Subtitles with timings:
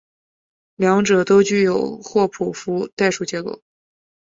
[0.77, 3.61] 两者都具有霍普夫代数结构。